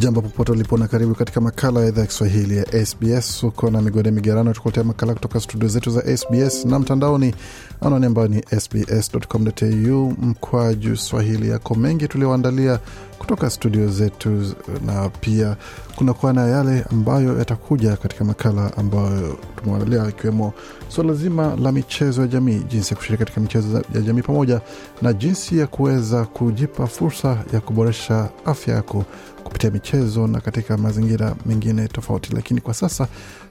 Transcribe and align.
Jambo 0.00 0.20
popote 0.22 0.52
ulipo 0.52 0.76
na 0.78 0.88
karibu 0.88 1.14
katika 1.14 1.40
makala 1.40 1.80
ya 1.80 1.88
idhaa 1.88 2.00
ya 2.00 2.06
Kiswahili 2.06 2.56
ya 2.56 2.86
SBS. 2.86 3.42
Uko 3.44 3.70
na 3.70 3.82
migode 3.82 4.10
migerano, 4.10 4.52
tukuletea 4.52 4.84
makala 4.84 5.14
kutoka 5.14 5.40
studio 5.40 5.68
zetu 5.68 5.90
za 5.90 6.16
SBS 6.16 6.64
na 6.64 6.78
mtandaoni, 6.78 7.34
anwani 7.80 8.06
ambayo 8.06 8.28
ni 8.28 8.42
sbs.com.au 8.60 10.10
mkwaju 10.10 10.96
swahili. 10.96 11.48
Yako 11.48 11.74
mengi 11.74 12.08
tulioandalia 12.08 12.78
kutoka 13.18 13.50
studio 13.50 13.88
zetu, 13.88 14.54
na 14.86 15.08
pia 15.08 15.56
kunakuwa 15.96 16.32
na 16.32 16.46
yale 16.46 16.84
ambayo 16.90 17.38
yatakuja 17.38 17.96
katika 17.96 18.24
makala 18.24 18.76
ambayo 18.76 19.38
tumeandalia, 19.56 20.08
ikiwemo 20.08 20.52
suala 20.88 21.12
zima 21.14 21.56
la 21.56 21.72
michezo 21.72 22.20
ya 22.22 22.26
jamii, 22.28 22.58
jinsi 22.68 22.90
ya 22.90 22.96
kushiriki 22.96 23.18
katika 23.24 23.40
michezo 23.40 23.82
ya 23.94 24.00
jamii, 24.00 24.22
pamoja 24.22 24.60
na 25.02 25.12
jinsi 25.12 25.58
ya 25.58 25.66
kuweza 25.66 26.24
kujipa 26.24 26.86
fursa 26.86 27.44
ya 27.52 27.60
kuboresha 27.60 28.28
afya 28.44 28.74
yako 28.74 29.04
kupitia 29.50 29.70
michezo 29.70 30.26
na 30.26 30.40
katika 30.40 30.76
mazingira 30.76 31.34
mengine 31.46 31.88
tofauti. 31.88 32.34
Lakini 32.34 32.60
kwa 32.60 32.74
sasa 32.74 33.08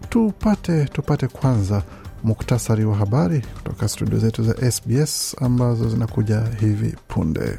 tupate 0.10 0.86
tupate 0.86 1.28
kwanza 1.28 1.84
muktasari 2.24 2.86
wa 2.86 2.96
habari 2.96 3.42
kutoka 3.42 3.88
studio 3.88 4.20
zetu 4.20 4.44
za 4.44 4.72
SBS 4.72 5.36
ambazo 5.42 5.90
zinakuja 5.90 6.44
hivi 6.60 6.96
punde. 7.08 7.58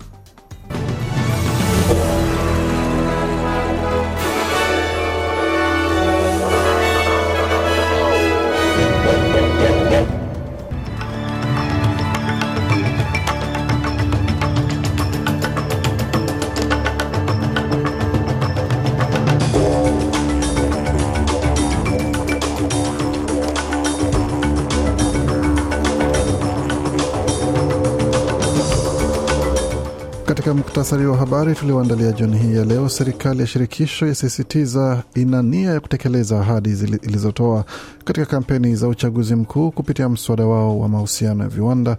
Muktasari 30.80 31.06
wa 31.06 31.16
habari 31.16 31.54
tulioandalia 31.54 32.12
jioni 32.12 32.38
hii 32.38 32.56
ya 32.56 32.64
leo, 32.64 32.88
serikali 32.88 33.40
ya 33.40 33.46
shirikisho 33.46 34.06
yasisitiza 34.06 35.02
ina 35.14 35.42
nia 35.42 35.70
ya 35.70 35.80
kutekeleza 35.80 36.40
ahadi 36.40 36.70
ilizotoa 37.02 37.64
katika 38.04 38.26
kampeni 38.26 38.76
za 38.76 38.88
uchaguzi 38.88 39.34
mkuu 39.34 39.70
kupitia 39.70 40.08
mswada 40.08 40.46
wao 40.46 40.78
wa 40.80 40.88
mahusiano 40.88 41.42
ya 41.44 41.48
viwanda, 41.50 41.96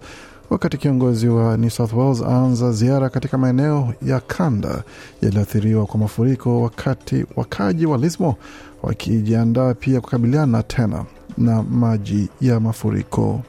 wakati 0.50 0.76
kiongozi 0.76 1.28
wa 1.28 1.56
New 1.56 1.70
South 1.70 1.92
Wales 1.92 2.22
aanza 2.22 2.72
ziara 2.72 3.08
katika 3.08 3.38
maeneo 3.38 3.94
ya 4.06 4.20
kanda 4.20 4.82
yaliyoathiriwa 5.22 5.86
kwa 5.86 6.00
mafuriko, 6.00 6.62
wakati 6.62 7.24
wakaji 7.36 7.86
wa 7.86 7.98
Lismo 7.98 8.36
wakijiandaa 8.82 9.74
pia 9.74 10.00
kukabiliana 10.00 10.62
tena 10.62 11.04
na 11.38 11.62
maji 11.62 12.28
ya 12.40 12.60
mafuriko. 12.60 13.40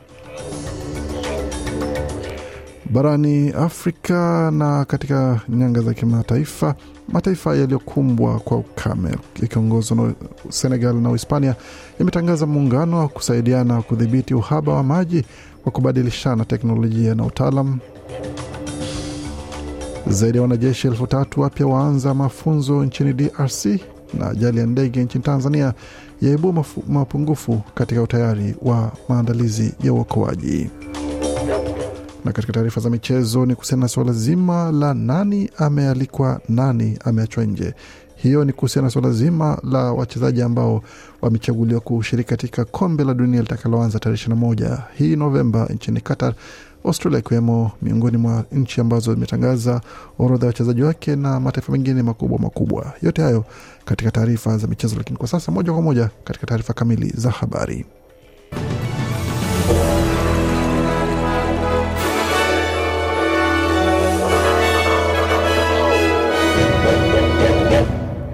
Barani 2.90 3.50
Afrika 3.52 4.52
na 4.52 4.86
katika 4.86 5.42
nyanga 5.50 5.82
za 5.82 5.94
kimataifa, 5.94 6.76
mataifa 7.10 7.56
yaliyokumbwa 7.56 8.40
kwa 8.40 8.58
ukame 8.58 9.10
yakiongozwa 9.42 9.98
na 9.98 10.14
Senegal 10.50 10.96
na 10.96 11.10
Uhispania 11.10 11.56
yametangaza 12.00 12.46
muungano 12.46 12.98
wa 13.00 13.08
kusaidiana 13.08 13.82
kudhibiti 13.82 14.34
uhaba 14.34 14.74
wa 14.74 14.84
maji 14.84 15.26
kwa 15.64 15.72
kubadilishana 15.72 16.46
teknolojia 16.46 17.16
na 17.16 17.26
utaalam. 17.26 17.80
Zaidi 20.08 20.38
ya 20.38 20.42
wanajeshi 20.42 20.88
elfu 20.88 21.08
tatu 21.08 21.42
wapya 21.42 21.68
waanza 21.68 22.14
mafunzo 22.14 22.86
nchini 22.86 23.14
DRC, 23.14 23.66
na 24.14 24.30
ajali 24.30 24.60
ya 24.60 24.66
ndege 24.66 25.04
nchini 25.04 25.24
Tanzania 25.24 25.74
yaibua 26.22 26.66
mapungufu 26.88 27.62
katika 27.76 28.02
utayari 28.02 28.56
wa 28.62 28.92
maandalizi 29.10 29.74
ya 29.84 29.94
uokoaji 29.94 30.70
na 32.26 32.32
katika 32.32 32.54
taarifa 32.54 32.82
za 32.82 32.90
michezo 32.90 33.46
ni 33.46 33.56
kuhusiana 33.56 33.82
na 33.82 33.88
suala 33.88 34.14
zima 34.14 34.72
la 34.72 34.94
nani 34.94 35.50
amealikwa, 35.58 36.42
nani 36.50 36.98
ameachwa 37.06 37.44
nje. 37.46 37.74
Hiyo 38.16 38.46
ni 38.46 38.54
kuhusiana 38.54 38.86
na 38.86 38.92
suala 38.92 39.12
zima 39.12 39.58
la 39.64 39.80
wachezaji 39.94 40.42
ambao 40.42 40.84
wamechaguliwa 41.22 41.80
kushiriki 41.82 42.30
katika 42.30 42.66
kombe 42.66 43.04
la 43.04 43.14
dunia 43.14 43.42
litakaloanza 43.42 44.00
tarehe 44.00 44.28
21 44.30 44.78
hii 44.94 45.16
Novemba 45.16 45.66
nchini 45.66 46.02
Qatar, 46.02 46.34
Australia 46.86 47.20
ikiwemo 47.20 47.72
miongoni 47.82 48.18
mwa 48.18 48.46
nchi 48.52 48.82
ambazo 48.82 49.14
zimetangaza 49.14 49.82
orodha 50.20 50.46
ya 50.46 50.48
wachezaji 50.48 50.82
wake 50.82 51.16
na 51.16 51.40
mataifa 51.40 51.72
mengine 51.72 52.04
makubwa 52.04 52.40
makubwa. 52.40 52.94
Yote 53.02 53.22
hayo 53.22 53.46
katika 53.86 54.12
taarifa 54.12 54.58
za 54.58 54.68
michezo, 54.68 54.96
lakini 54.98 55.18
kwa 55.18 55.28
sasa 55.28 55.52
moja 55.52 55.74
kwa 55.74 55.82
moja 55.82 56.10
katika 56.24 56.48
taarifa 56.48 56.74
kamili 56.74 57.14
za 57.18 57.32
habari. 57.32 57.86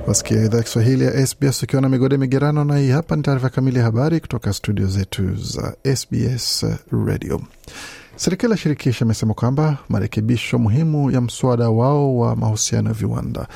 Wasikia 0.09 0.44
idhaa 0.46 0.62
Kiswahili 0.62 1.03
ya 1.03 1.28
SBS 1.28 1.64
ukiwa 1.64 1.81
na 1.81 1.90
migode 1.90 2.18
migerano, 2.18 2.64
na 2.64 2.78
hii 2.78 2.90
hapa 2.90 3.16
ni 3.16 3.22
taarifa 3.22 3.50
kamili 3.50 3.78
ya 3.78 3.84
habari 3.84 4.20
kutoka 4.20 4.53
studio 4.53 4.88
zetu 4.88 5.36
za 5.36 5.75
SBS 5.96 6.66
Radio. 7.06 7.42
Serikali 8.16 8.52
ya 8.52 8.58
shirikisho 8.58 9.06
imesema 9.06 9.34
kwamba 9.34 9.78
marekebisho 9.90 10.59
muhimu 10.59 11.12
ya 11.12 11.22
mswada 11.22 11.69
wao 11.69 12.18
wa 12.18 12.36
mahusiano 12.36 12.88
ya 12.90 12.94
viwanda 12.94 13.48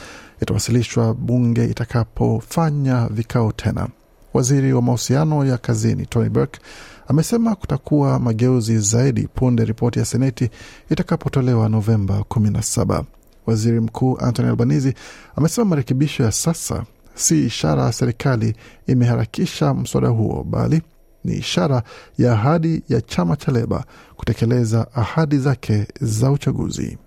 itawasilishwa 0.41 1.13
bunge 1.13 1.65
itakapofanya 1.65 3.07
vikao 3.07 3.51
tena. 3.51 3.87
Waziri 4.33 4.73
wa 4.73 4.81
mahusiano 4.81 5.45
ya 5.45 5.57
kazini 5.57 6.05
Tony 6.05 6.29
Burke 6.29 6.59
amesema 7.07 7.55
kutakuwa 7.55 8.19
mageuzi 8.19 8.79
zaidi 8.79 9.27
punde 9.35 9.65
ripoti 9.65 9.99
ya 9.99 10.05
seneti 10.05 10.49
itakapotolewa 10.89 11.69
Novemba 11.69 12.19
17. 12.19 13.03
Waziri 13.45 13.79
Mkuu 13.79 14.17
Anthony 14.19 14.49
Albanese 14.49 14.93
amesema 15.35 15.65
marekebisho 15.65 16.23
ya 16.23 16.31
sasa 16.31 16.83
si 17.15 17.45
ishara 17.45 17.91
serikali 17.91 18.55
imeharakisha 18.87 19.73
mswada 19.73 20.07
huo, 20.07 20.43
bali 20.43 20.81
ni 21.23 21.35
ishara 21.35 21.83
ya 22.17 22.31
ahadi 22.33 22.83
ya 22.89 23.01
chama 23.01 23.35
cha 23.35 23.51
Leba 23.51 23.83
kutekeleza 24.15 24.87
ahadi 24.95 25.37
zake 25.37 25.87
za 26.01 26.31
uchaguzi. 26.31 26.97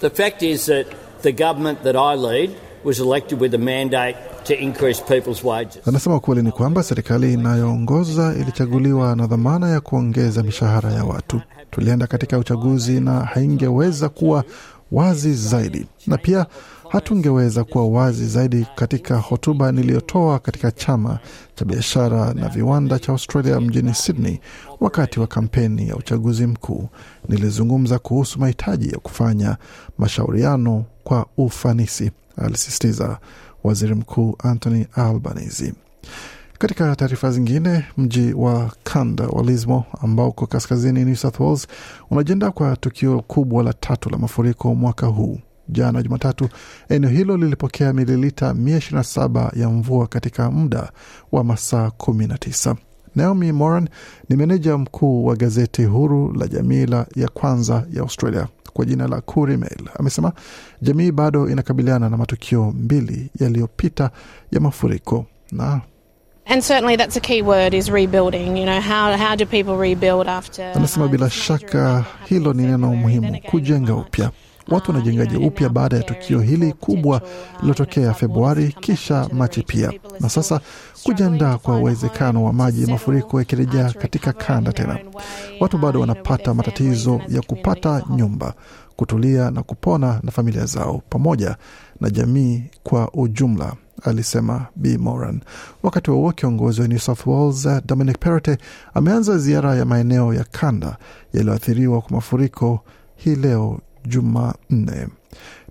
The 0.00 0.10
fact 0.10 0.42
is 0.42 0.66
that 0.66 0.86
the 1.22 1.32
government 1.32 1.82
that 1.82 1.96
I 1.96 2.16
lead 2.16 2.50
was 2.84 2.98
elected 3.00 3.40
with 3.42 3.54
a 3.54 3.58
mandate 3.58 4.16
to 4.44 4.54
increase 4.54 5.02
people's 5.02 5.44
wages. 5.44 5.88
Anasema 5.88 6.16
ukweli 6.16 6.42
ni 6.42 6.52
kwamba 6.52 6.82
serikali 6.82 7.32
inayoongoza 7.32 8.34
ilichaguliwa 8.40 9.16
na 9.16 9.26
dhamana 9.26 9.68
ya 9.70 9.80
kuongeza 9.80 10.42
mishahara 10.42 10.92
ya 10.92 11.04
watu. 11.04 11.40
Tulienda 11.70 12.06
katika 12.06 12.38
uchaguzi 12.38 13.00
na 13.00 13.20
haingeweza 13.20 14.08
kuwa 14.08 14.44
wazi 14.92 15.34
zaidi, 15.34 15.86
na 16.06 16.18
pia 16.18 16.46
hatungeweza 16.88 17.64
kuwa 17.64 17.88
wazi 17.88 18.26
zaidi 18.26 18.66
katika 18.74 19.16
hotuba 19.16 19.72
niliyotoa 19.72 20.38
katika 20.38 20.70
chama 20.70 21.18
cha 21.54 21.64
biashara 21.64 22.34
na 22.34 22.48
viwanda 22.48 22.98
cha 22.98 23.12
Australia 23.12 23.60
mjini 23.60 23.94
Sydney 23.94 24.40
wakati 24.80 25.20
wa 25.20 25.26
kampeni 25.26 25.88
ya 25.88 25.96
uchaguzi 25.96 26.46
mkuu. 26.46 26.88
Nilizungumza 27.28 27.98
kuhusu 27.98 28.38
mahitaji 28.40 28.90
ya 28.90 28.98
kufanya 28.98 29.56
mashauriano 29.98 30.84
kwa 31.04 31.26
ufanisi, 31.36 32.10
alisisitiza 32.36 33.18
waziri 33.64 33.94
mkuu 33.94 34.36
Anthony 34.38 34.86
Albanese. 34.94 35.74
Katika 36.58 36.96
taarifa 36.96 37.30
zingine, 37.30 37.84
mji 37.96 38.32
wa 38.32 38.72
kanda 38.84 39.26
wa 39.26 39.42
Lismo 39.42 39.84
ambao 40.00 40.28
uko 40.28 40.46
kaskazini 40.46 41.04
New 41.04 41.14
South 41.14 41.40
Wales 41.40 41.66
unajiandaa 42.10 42.50
kwa 42.50 42.76
tukio 42.76 43.20
kubwa 43.20 43.62
la 43.62 43.72
tatu 43.72 44.10
la 44.10 44.18
mafuriko 44.18 44.74
mwaka 44.74 45.06
huu. 45.06 45.38
Jana 45.68 46.02
Jumatatu, 46.02 46.48
eneo 46.88 47.10
hilo 47.10 47.36
lilipokea 47.36 47.92
mililita 47.92 48.52
127 48.52 49.60
ya 49.60 49.68
mvua 49.70 50.06
katika 50.06 50.50
muda 50.50 50.92
wa 51.32 51.44
masaa 51.44 51.86
19 51.98 52.76
Naomi 53.14 53.52
Moran 53.52 53.88
ni 54.28 54.36
meneja 54.36 54.78
mkuu 54.78 55.24
wa 55.24 55.36
gazeti 55.36 55.84
huru 55.84 56.32
la 56.32 56.46
jamii 56.48 56.86
ya 57.16 57.28
kwanza 57.28 57.86
ya 57.92 58.02
Australia 58.02 58.46
kwa 58.72 58.84
jina 58.84 59.08
la 59.08 59.22
Mail. 59.36 59.88
Amesema 59.98 60.32
jamii 60.82 61.10
bado 61.12 61.48
inakabiliana 61.50 62.08
na 62.08 62.16
matukio 62.16 62.72
mbili 62.72 63.30
yaliyopita 63.40 64.10
ya 64.52 64.60
mafuriko 64.60 65.26
na 65.52 65.80
Anasema 70.74 71.08
bila 71.08 71.30
shaka 71.30 72.04
hilo 72.24 72.52
ni 72.52 72.62
neno 72.62 72.88
muhimu, 72.94 73.38
kujenga 73.50 73.94
upya. 73.94 74.30
Watu 74.68 74.90
wanajengaje 74.90 75.36
upya 75.36 75.68
baada 75.68 75.96
ya 75.96 76.02
tukio 76.02 76.40
hili 76.40 76.72
kubwa 76.72 77.20
lililotokea 77.56 78.14
Februari 78.14 78.74
kisha 78.80 79.28
Machi 79.32 79.62
pia, 79.62 79.92
na 80.20 80.28
sasa 80.28 80.60
kujiandaa 81.04 81.58
kwa 81.58 81.76
uwezekano 81.76 82.44
wa 82.44 82.52
maji 82.52 82.82
ya 82.82 82.88
mafuriko 82.88 83.38
yakirejea 83.38 83.92
katika 83.92 84.32
kanda 84.32 84.72
tena. 84.72 84.98
Watu 85.60 85.78
bado 85.78 86.00
wanapata 86.00 86.54
matatizo 86.54 87.20
ya 87.28 87.42
kupata 87.42 88.02
nyumba, 88.16 88.54
kutulia 88.96 89.50
na 89.50 89.62
kupona 89.62 90.20
na 90.22 90.30
familia 90.30 90.64
zao 90.64 91.02
pamoja 91.10 91.56
na 92.00 92.10
jamii 92.10 92.62
kwa 92.82 93.10
ujumla, 93.14 93.72
alisema 94.04 94.66
B 94.76 94.98
Moran. 94.98 95.40
Wakati 95.82 96.10
wauo 96.10 96.32
kiongozi 96.32 96.80
wa 96.80 96.88
New 96.88 96.98
South 96.98 97.26
Wales 97.26 97.68
Dominic 97.86 98.18
Perrottet 98.18 98.60
ameanza 98.94 99.38
ziara 99.38 99.74
ya 99.74 99.84
maeneo 99.84 100.34
ya 100.34 100.44
kanda 100.44 100.96
yaliyoathiriwa 101.32 102.00
kwa 102.00 102.10
mafuriko 102.12 102.80
hii 103.16 103.34
leo 103.34 103.80
Jumanne. 104.06 105.08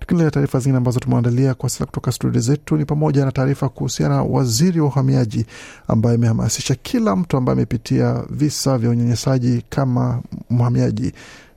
Tukiendelea 0.00 0.30
taarifa 0.30 0.58
zingine 0.58 0.76
ambazo 0.76 1.00
tumeandalia 1.00 1.54
kwa 1.54 1.68
sasa 1.70 1.86
kutoka 1.86 2.12
studio 2.12 2.40
zetu 2.40 2.76
ni 2.76 2.84
pamoja 2.84 3.24
na 3.24 3.32
taarifa 3.32 3.68
kuhusiana 3.68 4.14
na 4.16 4.22
waziri 4.22 4.80
wa 4.80 4.86
uhamiaji 4.86 5.46
ambaye 5.88 6.14
amehamasisha 6.14 6.74
kila 6.74 7.16
mtu 7.16 7.36
ambaye 7.36 7.52
amepitia 7.54 8.22
visa 8.30 8.78
vya 8.78 8.90
unyanyasaji 8.90 9.64
kama 9.70 10.22
mhamiaji 10.50 11.12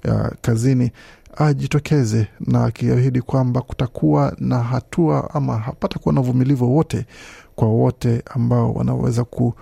uh, 0.07 0.27
kazini 0.41 0.91
ajitokeze 1.39 2.27
na 2.39 2.65
akiahidi 2.65 3.21
kwamba 3.21 3.61
kutakuwa 3.61 4.35
na 4.39 4.59
hatua 4.59 5.29
ama 5.33 5.57
hapatakuwa 5.57 6.13
na 6.13 6.21
uvumilivu 6.21 6.65
wowote 6.65 7.05
kwa 7.55 7.67
wote 7.67 8.23
ambao 8.29 8.73
wanaweza 8.73 9.23
ku, 9.23 9.53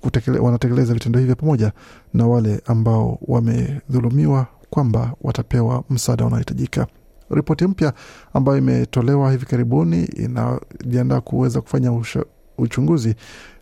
kutekele, 0.00 0.38
wanatekeleza 0.38 0.94
vitendo 0.94 1.18
hivyo 1.20 1.36
pamoja 1.36 1.72
na 2.14 2.26
wale 2.26 2.60
ambao 2.66 3.18
wamedhulumiwa 3.22 4.46
kwamba 4.70 5.12
watapewa 5.22 5.84
msaada 5.90 6.24
unaohitajika. 6.26 6.86
Ripoti 7.30 7.66
mpya 7.66 7.92
ambayo 8.34 8.58
imetolewa 8.58 9.30
hivi 9.32 9.46
karibuni 9.46 10.04
inajiandaa 10.04 11.20
kuweza 11.20 11.60
kufanya 11.60 11.92
usha, 11.92 12.24
uchunguzi 12.58 13.14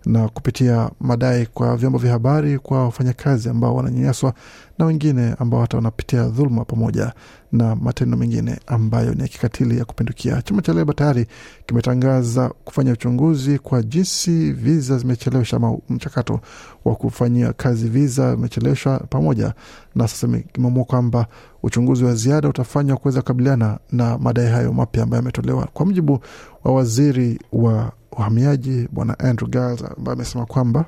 na 0.08 0.28
kupitia 0.28 0.90
madai 1.00 1.46
kwa 1.46 1.76
vyombo 1.76 1.98
vya 1.98 2.12
habari 2.12 2.58
kwa 2.58 2.84
wafanyakazi 2.84 3.48
ambao 3.48 3.74
wananyanyaswa 3.76 4.34
na 4.78 4.84
wengine 4.84 5.34
ambao 5.38 5.60
hata 5.60 5.76
wanapitia 5.76 6.24
dhuluma 6.28 6.64
pamoja 6.64 7.12
na 7.52 7.76
matendo 7.76 8.16
mengine 8.16 8.60
ambayo 8.66 9.14
ni 9.14 9.22
ya 9.22 9.28
kikatili 9.28 9.78
ya 9.78 9.84
kupindukia. 9.84 10.42
Chama 10.42 10.62
cha 10.62 10.72
Leba 10.72 10.92
tayari 10.94 11.26
kimetangaza 11.66 12.48
kufanya 12.64 12.92
uchunguzi 12.92 13.58
kwa 13.58 13.82
jinsi 13.82 14.52
viza 14.52 14.98
zimechelewesha 14.98 15.56
ama 15.56 15.76
mchakato 15.88 16.40
wa 16.84 16.94
kufanyia 16.96 17.52
kazi 17.52 17.88
viza 17.88 18.32
imecheleweshwa 18.32 18.98
pamoja 18.98 19.54
na 19.94 20.08
sasa 20.08 20.28
kimeamua 20.52 20.84
kwamba 20.84 21.26
uchunguzi 21.62 22.04
wa 22.04 22.14
ziada 22.14 22.48
utafanywa 22.48 22.96
kuweza 22.96 23.20
kukabiliana 23.20 23.78
na 23.92 24.18
madai 24.18 24.46
hayo 24.46 24.72
mapya 24.72 25.02
ambayo 25.02 25.18
yametolewa, 25.18 25.68
kwa 25.72 25.86
mujibu 25.86 26.18
wa 26.64 26.72
waziri 26.74 27.38
wa 27.52 27.92
uhamiaji 28.12 28.88
Bwana 28.92 29.18
Andrew 29.18 29.50
Giles 29.50 29.84
ambaye 29.96 30.12
amesema 30.14 30.46
kwamba 30.46 30.84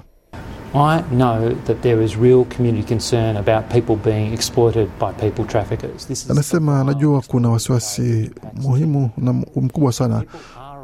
I 0.74 1.02
know 1.02 1.50
that 1.66 1.80
there 1.82 2.04
is 2.04 2.16
real 2.16 2.44
community 2.44 2.86
concern 2.94 3.36
about 3.36 3.64
people 3.72 3.96
being 4.10 4.32
exploited 4.32 4.88
by 5.00 5.12
people 5.12 5.44
traffickers. 5.44 6.06
This 6.06 6.24
is 6.24 6.30
anasema 6.30 6.80
anajua 6.80 7.20
kuna 7.26 7.48
wasiwasi 7.50 8.30
muhimu 8.54 9.10
na 9.16 9.32
mkubwa 9.32 9.92
sana 9.92 10.22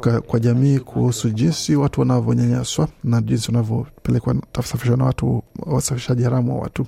kwa, 0.01 0.21
kwa 0.21 0.39
jamii 0.39 0.79
kuhusu 0.79 1.29
jinsi 1.29 1.75
watu 1.75 1.99
wanavyonyanyaswa 1.99 2.87
na 3.03 3.21
jinsi 3.21 3.47
wanavyopelekwa 3.51 4.35
kusafirishwa 4.55 4.97
na 4.97 5.05
watu 5.05 5.43
wasafirishaji 5.65 6.23
haramu 6.23 6.55
wa 6.55 6.61
watu, 6.61 6.85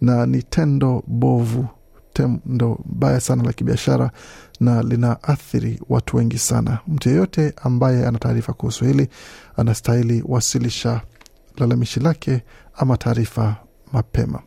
na 0.00 0.26
ni 0.26 0.42
tendo 0.42 1.02
bovu, 1.06 1.66
tendo 2.16 2.78
baya 2.84 3.20
sana 3.20 3.42
la 3.42 3.52
kibiashara 3.52 4.10
na 4.60 4.82
linaathiri 4.82 5.80
watu 5.88 6.16
wengi 6.16 6.38
sana. 6.38 6.78
Mtu 6.88 7.08
yeyote 7.08 7.54
ambaye 7.62 8.06
ana 8.06 8.18
taarifa 8.18 8.52
kuhusu 8.52 8.84
hili 8.84 9.08
anastahili 9.56 10.22
wasilisha 10.28 11.00
lalamishi 11.56 12.00
lake 12.00 12.42
ama 12.76 12.96
taarifa 12.96 13.56
mapema 13.92 14.40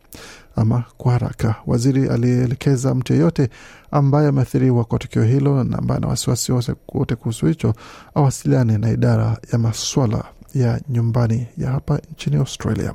ama 0.55 0.83
kwa 0.97 1.11
haraka. 1.13 1.55
Waziri 1.67 2.09
alielekeza 2.09 2.95
mtu 2.95 3.13
yeyote 3.13 3.49
ambaye 3.91 4.27
ameathiriwa 4.27 4.83
kwa 4.85 4.99
tukio 4.99 5.23
hilo 5.23 5.63
na 5.63 5.77
ambaye 5.77 5.97
ana 5.97 6.07
wasiwasi 6.07 6.51
wote 6.93 7.15
kuhusu 7.15 7.45
hicho 7.45 7.73
awasiliane 8.15 8.77
na 8.77 8.89
idara 8.91 9.37
ya 9.53 9.59
maswala 9.59 10.23
ya 10.55 10.81
nyumbani 10.89 11.47
ya 11.57 11.71
hapa 11.71 11.99
nchini 12.11 12.35
Australia. 12.35 12.93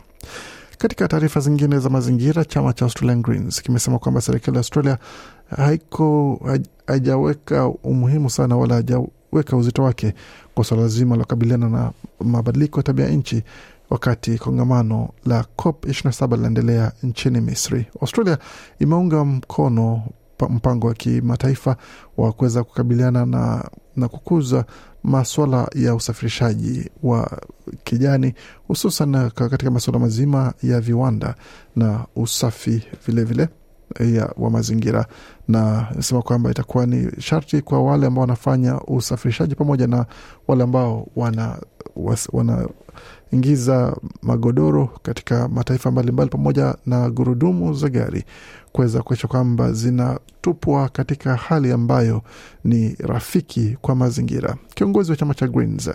Katika 0.78 1.08
taarifa 1.08 1.40
zingine 1.40 1.78
za 1.78 1.88
mazingira, 1.90 2.44
chama 2.44 2.72
cha 2.72 2.84
Australian 2.84 3.22
Greens 3.22 3.62
kimesema 3.62 3.98
kwamba 3.98 4.20
serikali 4.20 4.56
ya 4.56 4.60
Australia 4.60 4.98
haiko 5.56 6.40
haijaweka 6.86 7.68
umuhimu 7.68 8.30
sana 8.30 8.56
wala 8.56 8.74
hajaweka 8.74 9.56
uzito 9.56 9.82
wake 9.82 10.14
kwa 10.54 10.64
suala 10.64 10.88
zima 10.88 11.16
la 11.16 11.22
kukabiliana 11.22 11.68
na 11.68 11.92
mabadiliko 12.20 12.78
ya 12.78 12.82
tabia 12.82 13.08
nchi 13.08 13.42
wakati 13.90 14.38
kongamano 14.38 15.08
la 15.26 15.44
COP 15.56 15.84
27 15.86 16.36
linaendelea 16.36 16.92
nchini 17.02 17.40
Misri. 17.40 17.86
Australia 18.00 18.38
imeunga 18.78 19.24
mkono 19.24 20.02
mpango 20.48 20.86
wa 20.86 20.94
kimataifa 20.94 21.76
wa 22.16 22.32
kuweza 22.32 22.64
kukabiliana 22.64 23.26
na, 23.26 23.70
na 23.96 24.08
kukuza 24.08 24.64
maswala 25.02 25.68
ya 25.74 25.94
usafirishaji 25.94 26.90
wa 27.02 27.40
kijani 27.84 28.34
hususan 28.68 29.30
katika 29.30 29.70
masuala 29.70 29.98
mazima 29.98 30.52
ya 30.62 30.80
viwanda 30.80 31.34
na 31.76 32.06
usafi 32.16 32.82
vilevile 33.06 33.24
vile 33.44 33.48
ya 34.18 34.32
wa 34.36 34.50
mazingira. 34.50 35.06
Na 35.48 35.88
nasema 35.94 36.22
kwamba 36.22 36.50
itakuwa 36.50 36.86
ni 36.86 37.10
sharti 37.20 37.62
kwa 37.62 37.82
wale 37.82 38.06
ambao 38.06 38.20
wanafanya 38.20 38.80
usafirishaji 38.80 39.54
pamoja 39.54 39.86
na 39.86 40.06
wale 40.48 40.62
ambao 40.64 41.08
wana, 41.16 41.58
wana 42.32 42.68
ingiza 43.34 43.96
magodoro 44.22 44.90
katika 45.02 45.48
mataifa 45.48 45.90
mbalimbali 45.90 46.30
pamoja 46.30 46.74
na 46.86 47.10
gurudumu 47.10 47.74
za 47.74 47.88
gari 47.88 48.24
kuweza 48.72 49.02
kuakisha 49.02 49.28
kwamba 49.28 49.72
zinatupwa 49.72 50.88
katika 50.88 51.36
hali 51.36 51.72
ambayo 51.72 52.22
ni 52.64 52.94
rafiki 52.98 53.76
kwa 53.80 53.94
mazingira. 53.94 54.56
Kiongozi 54.74 55.10
wa 55.10 55.16
chama 55.16 55.34
cha 55.34 55.48
Greens 55.48 55.90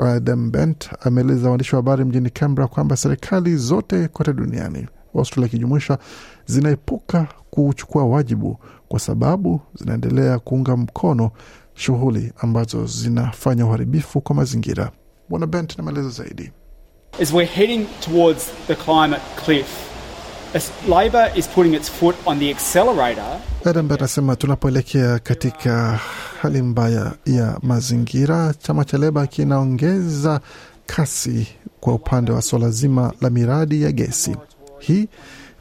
Adam 0.00 0.50
Bent 0.50 0.90
ameeleza 1.00 1.48
waandishi 1.48 1.74
wa 1.74 1.82
habari 1.82 2.04
mjini 2.04 2.30
Canberra 2.30 2.68
kwamba 2.68 2.96
serikali 2.96 3.56
zote 3.56 4.08
kote 4.08 4.32
duniani 4.32 4.86
Australia 5.14 5.46
ikijumuisha 5.46 5.98
zinaepuka 6.46 7.28
kuchukua 7.50 8.04
wajibu 8.06 8.58
kwa 8.88 9.00
sababu 9.00 9.60
zinaendelea 9.74 10.38
kuunga 10.38 10.76
mkono 10.76 11.30
shughuli 11.74 12.32
ambazo 12.40 12.86
zinafanya 12.86 13.66
uharibifu 13.66 14.20
kwa 14.20 14.36
mazingira. 14.36 14.90
Bwana 15.28 15.46
Bent 15.46 15.78
na 15.78 15.84
maelezo 15.84 16.10
zaidi. 16.10 16.52
As 17.20 17.32
we're 17.34 17.44
heading 17.46 17.86
towards 18.00 18.50
the 18.66 18.74
climate 18.76 19.20
cliff, 19.36 19.68
Labor 20.88 21.30
is 21.36 21.46
putting 21.46 21.74
its 21.74 21.88
foot 21.88 22.16
on 22.26 22.38
the 22.38 22.50
accelerator. 22.50 23.40
Adam 23.64 23.92
anasema 23.92 24.36
tunapoelekea 24.36 25.18
katika 25.18 26.00
hali 26.42 26.62
mbaya 26.62 27.12
ya 27.26 27.58
mazingira, 27.62 28.54
chama 28.58 28.84
cha 28.84 28.98
Leba 28.98 29.26
kinaongeza 29.26 30.40
kasi 30.86 31.46
kwa 31.80 31.94
upande 31.94 32.32
wa 32.32 32.42
swala 32.42 32.70
zima 32.70 33.12
la 33.20 33.30
miradi 33.30 33.82
ya 33.82 33.92
gesi. 33.92 34.36
Hii 34.78 35.08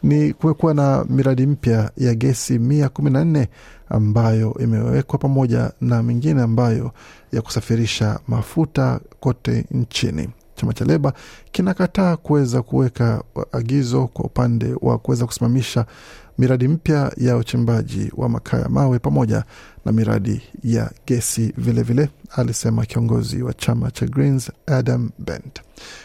ni 0.03 0.33
kumekuwa 0.33 0.73
na 0.73 1.05
miradi 1.09 1.45
mpya 1.47 1.91
ya 1.97 2.15
gesi 2.15 2.59
mia 2.59 2.89
kumi 2.89 3.09
na 3.11 3.25
nne 3.25 3.47
ambayo 3.89 4.57
imewekwa 4.59 5.19
pamoja 5.19 5.71
na 5.81 6.03
mingine 6.03 6.41
ambayo 6.41 6.91
ya 7.33 7.41
kusafirisha 7.41 8.19
mafuta 8.27 8.99
kote 9.19 9.65
nchini. 9.71 10.29
Chama 10.59 10.73
cha 10.73 10.85
Leba 10.85 11.13
kinakataa 11.51 12.17
kuweza 12.17 12.61
kuweka 12.61 13.23
agizo 13.51 14.07
kwa 14.07 14.25
upande 14.25 14.75
wa 14.81 14.97
kuweza 14.97 15.25
kusimamisha 15.25 15.85
miradi 16.37 16.67
mpya 16.67 17.11
ya 17.17 17.37
uchimbaji 17.37 18.11
wa 18.17 18.29
makaa 18.29 18.57
ya 18.59 18.69
mawe 18.69 18.99
pamoja 18.99 19.43
na 19.85 19.91
miradi 19.91 20.41
ya 20.63 20.91
gesi 21.07 21.41
vilevile 21.57 21.81
vile, 21.83 22.09
alisema 22.35 22.85
kiongozi 22.85 23.43
wa 23.43 23.53
chama 23.53 23.91
cha 23.91 24.05
Greens 24.05 24.51
Adam 24.67 25.09
Bent. 25.19 25.61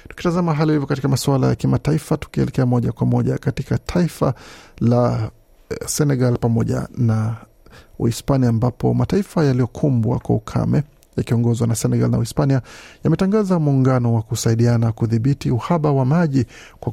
Tukitazama 0.08 0.54
hali 0.54 0.70
ilivyo 0.70 0.86
katika 0.86 1.08
masuala 1.08 1.46
ya 1.46 1.54
kimataifa, 1.54 2.16
tukielekea 2.16 2.66
moja 2.66 2.92
kwa 2.92 3.06
moja 3.06 3.38
katika 3.38 3.78
taifa 3.78 4.34
la 4.80 5.30
Senegal 5.86 6.38
pamoja 6.38 6.88
na 6.98 7.36
Uhispania 7.98 8.48
ambapo 8.48 8.94
mataifa 8.94 9.44
yaliyokumbwa 9.44 10.18
kwa 10.18 10.36
ukame 10.36 10.82
yakiongozwa 11.16 11.66
na 11.66 11.74
Senegal 11.74 12.10
na 12.10 12.16
Uhispania 12.18 12.62
yametangaza 13.04 13.58
muungano 13.58 14.14
wa 14.14 14.22
kusaidiana 14.22 14.92
kudhibiti 14.92 15.50
uhaba 15.50 15.92
wa 15.92 16.04
maji 16.04 16.46
kwa 16.80 16.92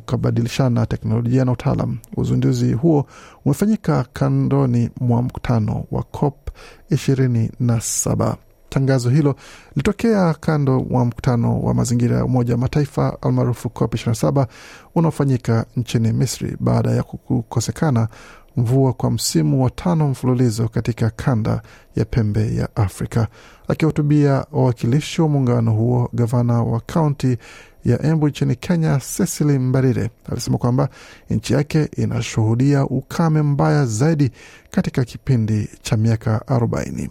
kubadilishana 0.00 0.86
teknolojia 0.86 1.44
na 1.44 1.52
utaalam. 1.52 1.98
Uzinduzi 2.16 2.72
huo 2.72 3.06
umefanyika 3.44 4.06
kandoni 4.12 4.90
mwa 5.00 5.22
mkutano 5.22 5.84
wa 5.90 6.02
COP 6.02 6.50
27. 6.90 8.34
Tangazo 8.68 9.10
hilo 9.10 9.34
lilitokea 9.76 10.34
kando 10.34 10.86
wa 10.90 11.04
mkutano 11.04 11.60
wa 11.60 11.74
mazingira 11.74 12.16
ya 12.16 12.24
Umoja 12.24 12.54
wa 12.54 12.58
Mataifa 12.60 13.16
almaarufu 13.22 13.68
COP 13.70 13.94
27 13.94 14.46
unaofanyika 14.94 15.66
nchini 15.76 16.12
Misri 16.12 16.56
baada 16.60 16.90
ya 16.90 17.02
kukosekana 17.02 18.08
mvua 18.56 18.92
kwa 18.92 19.10
msimu 19.10 19.64
wa 19.64 19.70
tano 19.70 20.08
mfululizo 20.08 20.68
katika 20.68 21.10
kanda 21.10 21.62
ya 21.96 22.04
pembe 22.04 22.54
ya 22.54 22.76
Afrika. 22.76 23.28
Akihutubia 23.68 24.46
wawakilishi 24.52 25.22
wa 25.22 25.28
muungano 25.28 25.72
huo, 25.72 26.08
gavana 26.12 26.62
wa 26.62 26.80
kaunti 26.80 27.36
ya 27.84 28.02
Embu 28.02 28.28
nchini 28.28 28.56
Kenya, 28.56 29.00
Cecily 29.16 29.58
Mbarire 29.58 30.10
alisema 30.32 30.58
kwamba 30.58 30.88
nchi 31.30 31.52
yake 31.54 31.88
inashuhudia 31.96 32.84
ukame 32.84 33.42
mbaya 33.42 33.86
zaidi 33.86 34.30
katika 34.70 35.04
kipindi 35.04 35.68
cha 35.82 35.96
miaka 35.96 36.48
arobaini. 36.48 37.10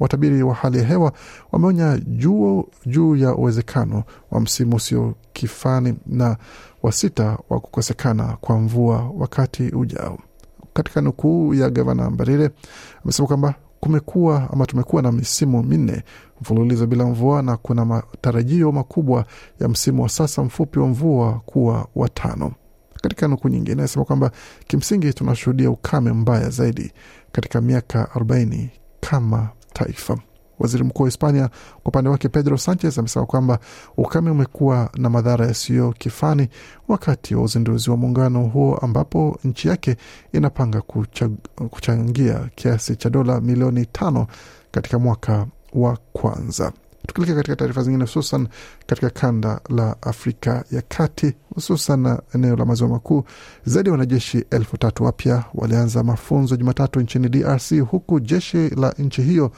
Watabiri 0.00 0.42
wa 0.42 0.54
hali 0.54 0.78
ya 0.78 0.84
hewa 0.84 1.12
wameonya 1.52 1.98
juu 1.98 2.64
juu 2.86 3.16
ya 3.16 3.34
uwezekano 3.34 4.04
wa 4.30 4.40
msimu 4.40 4.76
usio 4.76 5.14
kifani 5.32 5.94
na 6.06 6.36
wa 6.82 6.92
sita 6.92 7.38
wa 7.50 7.60
kukosekana 7.60 8.36
kwa 8.40 8.58
mvua 8.58 9.12
wakati 9.18 9.62
ujao. 9.62 10.18
Katika 10.72 11.00
nukuu 11.00 11.54
ya 11.54 11.70
gavana 11.70 12.10
Mbarire 12.10 12.50
amesema 13.04 13.28
kwamba 13.28 13.54
kumekuwa 13.80 14.50
ama 14.52 14.66
tumekuwa 14.66 15.02
na 15.02 15.12
misimu 15.12 15.62
minne 15.62 16.02
mfululizo 16.40 16.86
bila 16.86 17.04
mvua 17.06 17.42
na 17.42 17.56
kuna 17.56 17.84
matarajio 17.84 18.72
makubwa 18.72 19.24
ya 19.60 19.68
msimu 19.68 20.02
wa 20.02 20.08
sasa 20.08 20.42
mfupi 20.42 20.78
wa 20.78 20.86
mvua 20.88 21.40
kuwa 21.46 21.86
watano. 21.94 22.52
Katika 23.02 23.28
nukuu 23.28 23.48
nyingine 23.48 23.78
anasema 23.82 24.04
kwamba 24.04 24.30
kimsingi 24.66 25.12
tunashuhudia 25.12 25.70
ukame 25.70 26.12
mbaya 26.12 26.50
zaidi 26.50 26.92
katika 27.32 27.60
miaka 27.60 28.08
40 28.14 28.68
kama 29.00 29.48
taifa. 29.72 30.18
Waziri 30.60 30.84
mkuu 30.84 31.02
wa 31.02 31.08
Hispania 31.08 31.48
kwa 31.48 31.88
upande 31.88 32.10
wake 32.10 32.28
Pedro 32.28 32.58
Sanchez 32.58 32.98
amesema 32.98 33.26
kwamba 33.26 33.58
ukame 33.96 34.30
umekuwa 34.30 34.90
na 34.96 35.10
madhara 35.10 35.46
yasiyo 35.46 35.94
kifani 35.98 36.48
wakati 36.88 37.34
wa 37.34 37.42
uzinduzi 37.42 37.90
wa 37.90 37.96
muungano 37.96 38.42
huo, 38.42 38.76
ambapo 38.76 39.38
nchi 39.44 39.68
yake 39.68 39.96
inapanga 40.32 40.80
kuchag, 40.80 41.30
kuchangia 41.70 42.48
kiasi 42.54 42.96
cha 42.96 43.10
dola 43.10 43.40
milioni 43.40 43.86
tano 43.86 44.26
katika 44.70 44.98
mwaka 44.98 45.46
wa 45.72 45.98
kwanza. 46.12 46.72
Tukilekea 47.06 47.34
katika 47.36 47.56
taarifa 47.56 47.82
zingine, 47.82 48.04
hususan 48.04 48.48
katika 48.86 49.10
kanda 49.10 49.60
la 49.68 49.96
Afrika 50.02 50.64
ya 50.70 50.82
Kati, 50.88 51.34
hususan 51.54 52.18
eneo 52.34 52.56
la 52.56 52.64
maziwa 52.64 52.88
makuu, 52.88 53.24
zaidi 53.64 53.88
ya 53.88 53.92
wanajeshi 53.92 54.44
elfu 54.50 54.76
tatu 54.76 55.04
wapya 55.04 55.44
walianza 55.54 56.02
mafunzo 56.04 56.56
Jumatatu 56.56 57.00
nchini 57.00 57.28
DRC, 57.28 57.78
huku 57.90 58.20
jeshi 58.20 58.68
la 58.68 58.94
nchi 58.98 59.22
hiyo 59.22 59.52